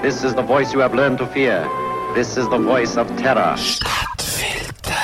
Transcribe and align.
This 0.00 0.22
is 0.22 0.32
the 0.34 0.42
voice 0.42 0.72
you 0.72 0.80
have 0.80 0.94
learned 0.94 1.18
to 1.18 1.26
fear. 1.26 1.68
This 2.14 2.36
is 2.36 2.48
the 2.48 2.58
voice 2.58 2.96
of 2.96 3.08
terror. 3.16 3.56
Stadtfilter. 3.56 4.94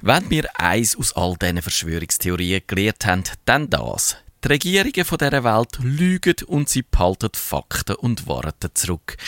Wenn 0.00 0.30
wir 0.30 0.48
eins 0.58 0.96
aus 0.96 1.14
all 1.14 1.36
diesen 1.36 1.60
Verschwörungstheorien 1.60 2.62
gelernt 2.66 3.04
haben, 3.04 3.24
dann 3.44 3.68
das. 3.68 4.16
Die 4.42 4.48
Regierungen 4.48 4.92
dieser 4.92 5.44
Welt 5.44 5.78
lügen 5.82 6.36
und 6.46 6.70
sie 6.70 6.82
behalten 6.82 7.28
Fakten 7.34 7.96
und 7.96 8.26
Worte 8.26 8.72
zurück. 8.72 9.18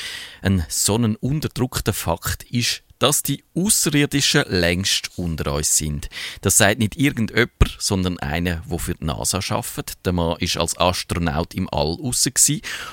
Ein 0.40 0.64
so 0.70 0.96
ein 0.96 1.16
unterdrückter 1.16 1.92
Fakt 1.92 2.44
ist, 2.44 2.82
dass 2.98 3.22
die 3.22 3.44
Außerirdischen 3.54 4.44
längst 4.48 5.10
unter 5.16 5.54
uns 5.54 5.76
sind. 5.76 6.08
Das 6.40 6.56
sagt 6.56 6.78
nicht 6.78 6.96
irgendjemand, 6.96 7.50
sondern 7.78 8.18
einer, 8.18 8.62
der 8.70 8.78
für 8.78 8.94
die 8.94 9.04
NASA 9.04 9.40
arbeitet. 9.48 9.98
Der 10.04 10.12
Mann 10.12 10.36
ist 10.38 10.56
als 10.56 10.76
Astronaut 10.78 11.54
im 11.54 11.68
All 11.70 11.94
raus 11.94 12.28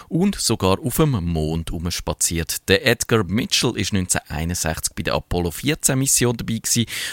und 0.09 0.35
sogar 0.35 0.79
auf 0.79 0.97
dem 0.97 1.11
Mond 1.11 1.71
umspaziert. 1.71 2.67
Der 2.69 2.85
Edgar 2.85 3.23
Mitchell 3.23 3.77
ist 3.77 3.93
1961 3.93 4.93
bei 4.95 5.03
der 5.03 5.15
Apollo 5.15 5.51
14 5.51 5.97
Mission 5.97 6.37
dabei 6.37 6.61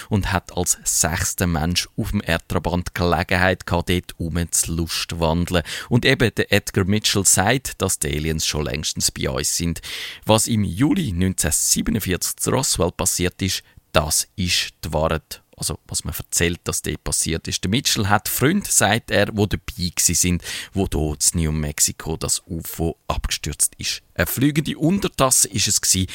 und 0.08 0.32
hat 0.32 0.56
als 0.56 0.78
sechster 0.84 1.46
Mensch 1.46 1.88
auf 1.96 2.10
dem 2.10 2.22
Erdtrabant 2.24 2.94
Gelegenheit 2.94 3.66
gehabt, 3.66 3.90
dort 3.90 4.14
um 4.18 4.50
zu 4.50 4.74
Lust 4.74 5.18
wandeln. 5.18 5.62
Und 5.88 6.04
eben 6.04 6.34
der 6.34 6.52
Edgar 6.52 6.84
Mitchell 6.84 7.24
sagt, 7.24 7.80
dass 7.82 7.98
die 7.98 8.08
Aliens 8.08 8.46
schon 8.46 8.64
längstens 8.64 9.10
bei 9.10 9.28
uns 9.28 9.56
sind. 9.56 9.80
Was 10.24 10.46
im 10.46 10.64
Juli 10.64 11.10
1947 11.10 12.36
zu 12.36 12.50
Roswell 12.50 12.79
Roswell 12.80 12.92
passiert 12.92 13.40
ist, 13.42 13.62
das 13.92 14.28
ist 14.36 14.72
die 14.84 14.92
Wahrheit. 14.92 15.42
Also, 15.56 15.78
was 15.88 16.04
man 16.04 16.14
erzählt, 16.16 16.60
dass 16.64 16.80
dort 16.80 17.04
passiert 17.04 17.46
ist. 17.46 17.62
Der 17.62 17.70
Mitchell 17.70 18.08
hat 18.08 18.30
Freunde, 18.30 18.70
sagt 18.70 19.10
er, 19.10 19.28
wo 19.36 19.44
dabei 19.44 19.92
sind, 19.98 20.42
wo 20.72 20.86
dort 20.86 21.34
in 21.34 21.42
New 21.42 21.52
Mexico 21.52 22.16
das 22.16 22.42
UFO 22.46 22.96
abgestürzt 23.08 23.74
ist. 23.76 24.00
Eine 24.14 24.26
fliegende 24.26 24.78
Untertasse 24.78 25.48
ist 25.48 25.68
es 25.68 25.82
gsi, 25.82 26.06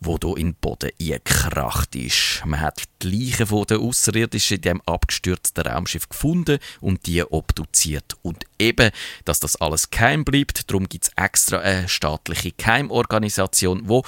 wo 0.00 0.18
do 0.18 0.36
in 0.36 0.50
den 0.50 0.54
Boden 0.54 0.90
eingekracht 1.00 1.96
ist. 1.96 2.42
Man 2.44 2.60
hat 2.60 2.84
die 3.02 3.10
Leichen 3.10 3.66
den 3.66 3.78
Außerirdischen 3.78 4.58
in 4.58 4.62
dem 4.62 4.82
abgestürzten 4.82 5.66
Raumschiff 5.66 6.08
gefunden 6.08 6.60
und 6.80 7.04
die 7.06 7.24
obduziert. 7.24 8.16
Und 8.22 8.44
eben, 8.60 8.92
dass 9.24 9.40
das 9.40 9.56
alles 9.56 9.90
geheim 9.90 10.24
bleibt, 10.24 10.70
darum 10.70 10.88
gibt 10.88 11.04
es 11.04 11.10
extra 11.16 11.58
eine 11.58 11.88
staatliche 11.88 12.52
Geheimorganisation, 12.52 13.88
wo 13.88 14.04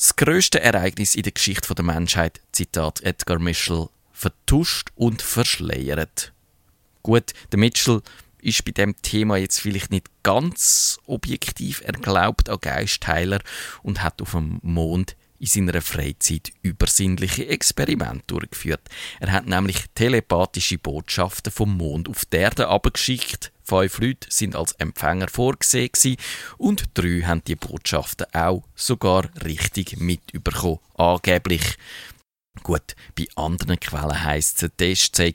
das 0.00 0.16
größte 0.16 0.62
Ereignis 0.62 1.14
in 1.14 1.24
der 1.24 1.32
Geschichte 1.32 1.74
der 1.74 1.84
Menschheit, 1.84 2.40
Zitat 2.52 3.02
Edgar 3.02 3.38
Mitchell, 3.38 3.90
vertuscht 4.12 4.88
und 4.94 5.20
verschleiert. 5.20 6.32
Gut, 7.02 7.34
der 7.52 7.58
Mitchell 7.58 8.00
ist 8.40 8.64
bei 8.64 8.70
dem 8.70 8.96
Thema 9.02 9.36
jetzt 9.36 9.60
vielleicht 9.60 9.90
nicht 9.90 10.08
ganz 10.22 10.98
objektiv. 11.04 11.82
Er 11.84 11.92
glaubt 11.92 12.48
an 12.48 12.56
Geistheiler 12.62 13.40
und 13.82 14.02
hat 14.02 14.22
auf 14.22 14.30
dem 14.30 14.58
Mond 14.62 15.16
in 15.40 15.46
seiner 15.46 15.80
Freizeit 15.80 16.52
übersinnliche 16.62 17.48
Experimente 17.48 18.24
durchgeführt. 18.28 18.82
Er 19.18 19.32
hat 19.32 19.46
nämlich 19.46 19.86
telepathische 19.94 20.78
Botschaften 20.78 21.50
vom 21.50 21.76
Mond 21.76 22.08
auf 22.08 22.24
die 22.26 22.36
Erde 22.36 22.68
abgeschickt. 22.68 23.50
Fünf 23.62 23.98
Leute 23.98 24.28
sind 24.30 24.54
als 24.54 24.72
Empfänger 24.72 25.28
vorgesehen 25.28 26.16
und 26.58 26.90
drei 26.94 27.22
haben 27.22 27.42
die 27.44 27.56
Botschaften 27.56 28.26
auch 28.32 28.64
sogar 28.74 29.30
richtig 29.44 29.98
mitbekommen. 29.98 30.80
Angeblich. 30.96 31.76
Gut, 32.62 32.94
bei 33.16 33.26
anderen 33.36 33.80
Quellen 33.80 34.24
heisst 34.24 34.56
es, 34.56 34.60
der 34.60 34.76
Test 34.76 35.16
sei 35.16 35.34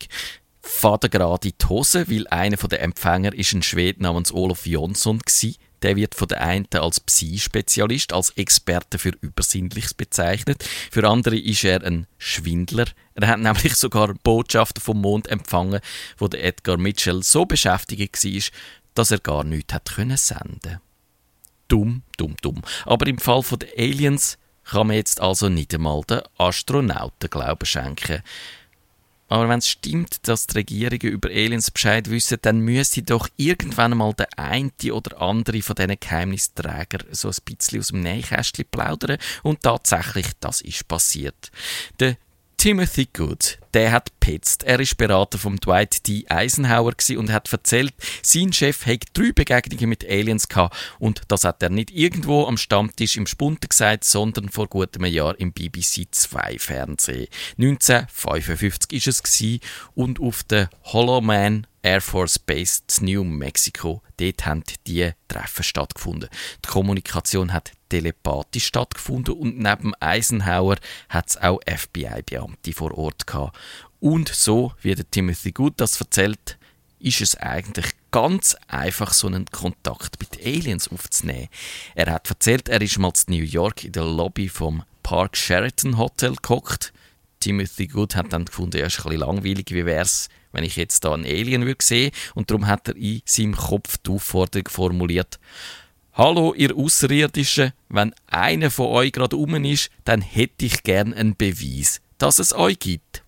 fadengrad 0.62 1.46
in 1.46 1.54
die 1.60 1.66
Hose, 1.68 2.10
weil 2.10 2.28
einer 2.28 2.58
der 2.58 2.82
Empfänger 2.82 3.34
ist 3.34 3.54
ein 3.54 3.64
Schwede 3.64 4.04
namens 4.04 4.32
Olof 4.32 4.66
Jonsson 4.66 5.20
war. 5.20 5.52
Der 5.86 5.96
wird 5.96 6.16
von 6.16 6.28
der 6.28 6.42
einen 6.42 6.66
als 6.72 7.00
Psi-Spezialist, 7.00 8.12
als 8.12 8.32
Experte 8.32 8.98
für 8.98 9.12
Übersinnliches 9.22 9.94
bezeichnet. 9.94 10.68
Für 10.90 11.08
andere 11.08 11.38
ist 11.38 11.64
er 11.64 11.84
ein 11.84 12.08
Schwindler. 12.18 12.88
Er 13.14 13.28
hat 13.28 13.40
nämlich 13.40 13.76
sogar 13.76 14.16
Botschaften 14.16 14.82
vom 14.82 15.00
Mond 15.00 15.28
empfangen, 15.28 15.82
wo 16.18 16.28
der 16.28 16.44
Edgar 16.44 16.78
Mitchell 16.78 17.22
so 17.22 17.46
beschäftigt 17.46 18.24
war, 18.24 18.42
dass 18.96 19.12
er 19.12 19.20
gar 19.20 19.44
nichts 19.44 19.76
hat 19.76 19.94
können 19.94 20.18
senden. 20.18 20.80
Dumm, 21.68 22.02
dumm, 22.18 22.36
dumm. 22.42 22.64
Aber 22.86 23.06
im 23.06 23.20
Fall 23.20 23.44
der 23.52 23.70
Aliens 23.78 24.40
kann 24.64 24.88
man 24.88 24.96
jetzt 24.96 25.22
also 25.22 25.50
nicht 25.50 25.72
einmal 25.72 26.02
den 26.10 26.22
Astronauten 26.40 27.30
Glauben 27.30 27.66
schenken. 27.68 28.24
Aber 29.28 29.50
wenn 29.50 29.60
es 29.60 29.68
stimmt, 29.68 30.28
dass 30.28 30.46
die 30.46 30.58
Regierungen 30.58 31.14
über 31.14 31.30
Aliens 31.30 31.72
Bescheid 31.72 32.10
wissen, 32.10 32.38
dann 32.42 32.60
müsste 32.60 33.02
doch 33.02 33.28
irgendwann 33.38 33.94
einmal 33.94 34.14
der 34.14 34.28
eine 34.38 34.72
oder 34.92 35.20
andere 35.22 35.62
von 35.62 35.76
diesen 35.76 36.00
Geheimnisträgern 36.00 37.08
so 37.12 37.30
ein 37.30 37.36
bisschen 37.44 37.80
aus 37.80 37.88
dem 37.88 38.02
Nähkästchen 38.02 38.66
plaudern. 38.70 39.18
Und 39.42 39.62
tatsächlich, 39.62 40.28
das 40.40 40.62
ist 40.62 40.88
passiert. 40.88 41.52
Der 42.00 42.18
Timothy 42.58 43.08
Good, 43.12 43.58
der 43.76 43.92
hat 43.92 44.18
petzt. 44.22 44.64
Er 44.64 44.80
ist 44.80 44.96
Berater 44.96 45.38
von 45.38 45.58
Dwight 45.58 46.08
D. 46.08 46.26
Eisenhower 46.30 46.94
und 47.18 47.32
hat 47.32 47.52
erzählt, 47.52 47.94
sein 48.24 48.54
Chef 48.54 48.86
hätte 48.86 49.08
drei 49.14 49.34
Begegnungen 49.34 49.90
mit 49.90 50.10
Aliens 50.10 50.48
gehabt 50.48 50.76
und 50.98 51.24
das 51.28 51.44
hat 51.44 51.62
er 51.62 51.70
nicht 51.70 51.92
irgendwo 51.92 52.46
am 52.46 52.58
Stammtisch 52.58 53.18
im 53.18 53.28
Spunten 53.28 53.68
gesagt, 53.68 54.06
sondern 54.06 54.48
vor 54.48 54.68
gutem 54.68 55.04
Jahr 55.04 55.38
im 55.40 55.52
BBC 55.52 56.08
2 56.10 56.58
Fernsehen. 56.58 57.28
1955 57.60 58.94
ist 58.94 59.08
es 59.08 59.24
gewesen, 59.24 59.60
und 59.94 60.22
auf 60.22 60.44
der 60.44 60.70
Hollow 60.86 61.20
Man 61.20 61.68
Air 61.86 62.02
Force 62.02 62.40
Base 62.40 62.82
in 62.98 63.06
New 63.06 63.24
Mexico. 63.24 64.02
Dort 64.18 64.46
haben 64.48 64.64
die 64.88 65.12
Treffen 65.28 65.62
stattgefunden. 65.62 66.30
Die 66.64 66.68
Kommunikation 66.68 67.54
hat 67.54 67.74
telepathisch 67.90 68.66
stattgefunden 68.66 69.36
und 69.36 69.60
neben 69.60 69.94
Eisenhower 70.00 70.78
hat 71.10 71.30
es 71.30 71.38
auch 71.38 71.60
FBI-Beamte 71.68 72.74
vor 72.74 72.98
Ort 72.98 73.28
gehabt. 73.28 73.56
Und 74.06 74.30
so, 74.30 74.72
wie 74.84 74.94
der 74.94 75.10
Timothy 75.10 75.52
Good 75.52 75.74
das 75.78 76.00
erzählt, 76.00 76.60
ist 77.00 77.22
es 77.22 77.36
eigentlich 77.38 77.88
ganz 78.12 78.56
einfach, 78.68 79.12
so 79.14 79.26
einen 79.26 79.48
Kontakt 79.48 80.20
mit 80.20 80.46
Aliens 80.46 80.90
aufzunehmen. 80.90 81.48
Er 81.96 82.12
hat 82.12 82.30
erzählt, 82.30 82.70
er 82.70 82.84
ist 82.84 83.00
mal 83.00 83.12
in 83.26 83.36
New 83.36 83.44
York 83.44 83.84
in 83.84 83.94
der 83.94 84.06
Lobby 84.06 84.48
vom 84.48 84.84
Park 85.02 85.36
Sheraton 85.36 85.98
Hotel 85.98 86.36
gekocht. 86.36 86.94
Timothy 87.40 87.88
Good 87.88 88.16
hat 88.16 88.32
dann 88.32 88.46
gefunden, 88.46 88.78
er 88.78 88.86
ist 88.86 89.00
ein 89.00 89.10
bisschen 89.10 89.22
langweilig, 89.22 89.72
wie 89.72 89.88
wäre 89.88 90.04
es, 90.04 90.30
wenn 90.52 90.64
ich 90.64 90.76
jetzt 90.76 91.04
da 91.04 91.16
einen 91.16 91.26
Alien 91.26 91.66
würde 91.66 91.84
sehen 91.84 92.12
und 92.36 92.52
darum 92.52 92.68
hat 92.68 92.88
er 92.90 92.96
in 92.98 93.24
seinem 93.26 93.56
Kopf 93.56 93.98
die 93.98 94.12
Aufforderung 94.12 94.68
formuliert, 94.68 95.40
Hallo, 96.14 96.54
ihr 96.54 96.78
Außerirdischen, 96.78 97.74
wenn 97.90 98.14
einer 98.28 98.70
von 98.70 98.86
euch 98.86 99.12
gerade 99.14 99.36
um 99.36 99.56
ist, 99.66 99.90
dann 100.04 100.22
hätte 100.22 100.68
ich 100.68 100.84
gern 100.84 101.12
einen 101.12 101.36
Beweis, 101.36 102.02
dass 102.20 102.38
es 102.38 102.54
euch 102.54 102.78
gibt. 102.78 103.25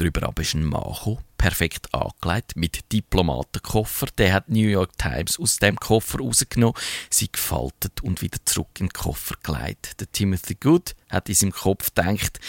Drüber 0.00 0.22
aber 0.22 0.40
ist 0.40 0.54
ein 0.54 0.64
Macho, 0.64 1.20
perfekt 1.36 1.92
angelegt, 1.92 2.56
mit 2.56 2.90
Diplomatenkoffer. 2.90 4.06
Der 4.16 4.32
hat 4.32 4.48
New 4.48 4.66
York 4.66 4.96
Times 4.96 5.38
aus 5.38 5.58
dem 5.58 5.76
Koffer 5.76 6.20
rausgenommen, 6.20 6.74
sie 7.10 7.30
gefaltet 7.30 8.00
und 8.02 8.22
wieder 8.22 8.38
zurück 8.46 8.68
in 8.78 8.86
den 8.86 8.92
Koffer 8.94 9.34
gelegt. 9.42 10.00
Der 10.00 10.10
Timothy 10.10 10.54
Good 10.54 10.94
hat 11.10 11.28
in 11.28 11.34
seinem 11.34 11.52
Kopf 11.52 11.92
gedacht, 11.94 12.40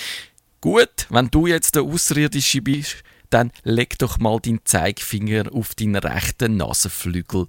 gut, 0.62 1.08
wenn 1.10 1.30
du 1.30 1.46
jetzt 1.46 1.76
der 1.76 1.84
Außerirdische 1.84 2.62
bist, 2.62 3.04
dann 3.30 3.52
leg 3.64 4.00
doch 4.00 4.18
mal 4.18 4.40
deinen 4.40 4.66
Zeigefinger 4.66 5.54
auf 5.54 5.76
deinen 5.76 5.98
rechten 5.98 6.56
Nasenflügel 6.56 7.48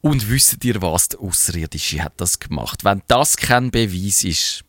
und 0.00 0.28
wisst 0.30 0.64
ihr 0.64 0.82
was, 0.82 1.10
der 1.10 1.20
Außerirdische 1.20 2.02
hat 2.02 2.14
das 2.16 2.40
gemacht. 2.40 2.84
Wenn 2.84 3.02
das 3.06 3.36
kein 3.36 3.70
Beweis 3.70 4.24
ist, 4.24 4.64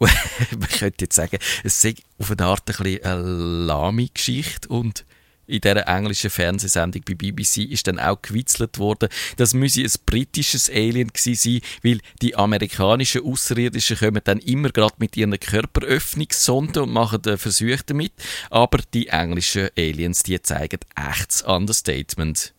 man 0.58 0.68
könnte 0.68 1.04
jetzt 1.04 1.16
sagen, 1.16 1.38
es 1.62 1.84
ist 1.84 2.02
auf 2.18 2.30
eine 2.30 2.44
Art 2.44 2.62
ein 2.70 2.82
bisschen 2.82 3.04
eine 3.04 3.22
lahme 3.22 4.08
Geschichte 4.08 4.68
und 4.68 5.04
in 5.50 5.60
dieser 5.60 5.88
englischen 5.88 6.30
Fernsehsendung 6.30 7.02
bei 7.04 7.14
BBC 7.14 7.58
ist 7.70 7.88
dann 7.88 7.98
auch 7.98 8.22
gewitzelt 8.22 8.78
worden, 8.78 9.08
das 9.36 9.52
müsse 9.52 9.82
ein 9.82 9.90
britisches 10.06 10.70
Alien 10.70 11.08
gewesen 11.08 11.60
sein, 11.60 11.70
weil 11.82 12.00
die 12.22 12.36
amerikanischen 12.36 13.24
Außerirdischen 13.24 13.98
kommen 13.98 14.20
dann 14.22 14.38
immer 14.38 14.70
gerade 14.70 14.94
mit 14.98 15.16
ihren 15.16 15.38
Körperöffnungssonden 15.38 16.84
und 16.84 16.92
machen 16.92 17.22
Versuche 17.36 17.80
damit, 17.84 18.12
aber 18.48 18.78
die 18.94 19.08
englischen 19.08 19.70
Aliens, 19.76 20.22
die 20.22 20.40
zeigen 20.40 20.80
echtes 20.94 21.42
Understatement. 21.42 22.54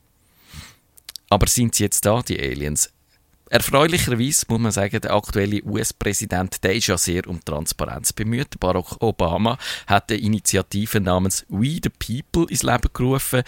Aber 1.29 1.47
sind 1.47 1.75
sie 1.75 1.83
jetzt 1.83 2.05
da, 2.05 2.21
die 2.21 2.39
Aliens? 2.39 2.91
Erfreulicherweise 3.51 4.45
muss 4.48 4.59
man 4.62 4.71
sagen, 4.71 5.01
der 5.01 5.13
aktuelle 5.13 5.62
US-Präsident, 5.65 6.63
der 6.63 6.74
ist 6.74 6.88
ja 6.88 6.98
sehr 6.98 7.27
um 7.27 7.44
Transparenz 7.44 8.13
bemüht. 8.13 8.57
Barack 8.62 9.01
Obama 9.01 9.57
hat 9.88 10.09
eine 10.09 10.21
Initiative 10.21 11.01
namens 11.01 11.45
We 11.50 11.77
the 11.83 11.89
People 11.89 12.50
ins 12.50 12.63
Leben 12.63 12.88
gerufen. 12.94 13.44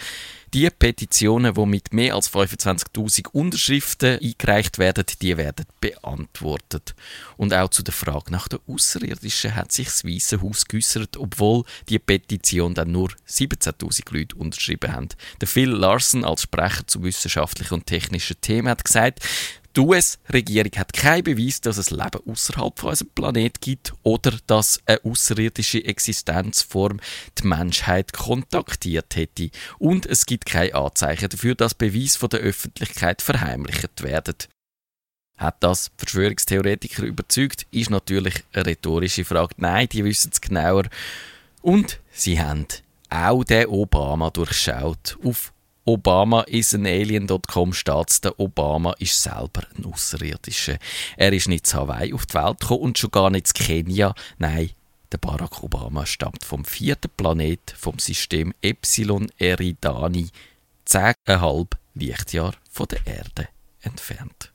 Die 0.52 0.68
Petitionen, 0.68 1.54
die 1.54 1.66
mit 1.66 1.94
mehr 1.94 2.16
als 2.16 2.30
25.000 2.30 3.28
Unterschriften 3.32 4.20
eingereicht 4.22 4.78
werden, 4.78 5.06
die 5.22 5.38
werden 5.38 5.64
beantwortet. 5.80 6.94
Und 7.38 7.54
auch 7.54 7.70
zu 7.70 7.82
der 7.82 7.94
Frage 7.94 8.30
nach 8.30 8.46
der 8.46 8.60
Außerirdischen 8.68 9.56
hat 9.56 9.72
sich 9.72 9.86
das 9.86 10.04
Weiße 10.04 10.42
Haus 10.42 10.66
geäußert, 10.66 11.16
obwohl 11.16 11.64
die 11.88 11.98
Petition 11.98 12.74
dann 12.74 12.92
nur 12.92 13.08
17.000 13.26 14.14
Leute 14.14 14.36
unterschrieben 14.36 14.92
haben. 14.92 15.08
Der 15.40 15.48
Phil 15.48 15.70
Larson 15.70 16.26
als 16.26 16.42
Sprecher 16.42 16.86
zu 16.86 17.02
wissenschaftlichen 17.02 17.72
und 17.72 17.86
technischen 17.86 18.38
Themen 18.42 18.68
hat 18.68 18.84
gesagt, 18.84 19.20
Die 19.76 19.80
US-Regierung 19.80 20.70
hat 20.76 20.92
keinen 20.92 21.24
Beweis, 21.24 21.60
dass 21.60 21.78
es 21.78 21.90
Leben 21.90 22.20
außerhalb 22.28 22.78
von 22.78 22.90
unserem 22.90 23.10
Planet 23.10 23.60
gibt 23.60 23.92
oder 24.04 24.32
dass 24.46 24.78
eine 24.86 25.04
außerirdische 25.04 25.84
Existenzform 25.84 27.00
die 27.38 27.46
Menschheit 27.48 28.12
kontaktiert 28.12 29.16
hätte. 29.16 29.50
Und 29.80 30.06
es 30.06 30.26
gibt 30.26 30.46
keine 30.46 30.76
Anzeichen 30.76 31.28
dafür, 31.28 31.56
dass 31.56 31.74
Beweise 31.74 32.20
von 32.20 32.28
der 32.28 32.40
Öffentlichkeit 32.40 33.20
verheimlicht 33.20 34.04
werden. 34.04 34.36
Hat 35.38 35.56
das 35.64 35.90
Verschwörungstheoretiker 35.96 37.02
überzeugt, 37.02 37.66
ist 37.72 37.90
natürlich 37.90 38.44
eine 38.52 38.66
rhetorische 38.66 39.24
Frage. 39.24 39.54
Nein, 39.56 39.88
die 39.88 40.04
wissen 40.04 40.30
es 40.32 40.40
genauer. 40.40 40.84
Und 41.62 41.98
sie 42.12 42.40
haben 42.40 42.66
auch 43.10 43.42
den 43.42 43.66
Obama 43.66 44.30
durchschaut. 44.30 45.18
Auf 45.24 45.52
ObamaIsAnAlien.com 45.84 47.72
steht 47.72 48.24
der 48.24 48.40
Obama 48.40 48.94
ist 48.98 49.22
selber 49.22 49.62
ein 49.76 49.84
Außerirdischer. 49.84 50.78
Er 51.16 51.32
ist 51.32 51.48
nicht 51.48 51.66
zu 51.66 51.76
Hawaii 51.76 52.14
auf 52.14 52.26
die 52.26 52.34
Welt 52.34 52.60
gekommen 52.60 52.80
und 52.80 52.98
schon 52.98 53.10
gar 53.10 53.30
nicht 53.30 53.48
zu 53.48 53.54
Kenia. 53.54 54.14
Nein, 54.38 54.70
der 55.12 55.18
Barack 55.18 55.62
Obama 55.62 56.06
stammt 56.06 56.44
vom 56.44 56.64
vierten 56.64 57.10
Planet 57.16 57.74
vom 57.76 57.98
System 57.98 58.52
Epsilon 58.62 59.30
Eridani, 59.38 60.28
10,5 60.88 61.68
Lichtjahr 61.94 62.54
von 62.70 62.86
der 62.88 63.06
Erde 63.06 63.48
entfernt. 63.82 64.50